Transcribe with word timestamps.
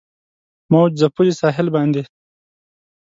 موج 0.71 0.91
ځپلي 1.01 1.33
ساحل 1.41 1.67
باندې 1.75 2.01